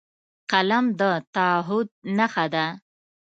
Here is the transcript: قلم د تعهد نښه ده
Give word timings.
قلم 0.51 0.85
د 0.99 1.01
تعهد 1.33 1.87
نښه 2.17 2.45
ده 2.53 2.65